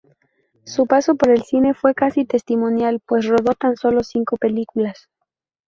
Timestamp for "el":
1.29-1.43